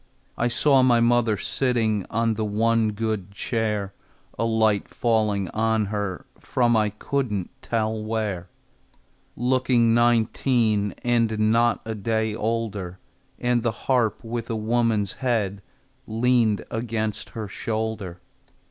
[0.35, 3.93] I saw my mother sitting On the one good chair,
[4.35, 8.49] A light falling on her From I couldn't tell where,
[9.35, 12.97] Looking nineteen, And not a day older,
[13.37, 15.61] And the harp with a woman's head
[16.07, 18.21] Leaned against her shoulder.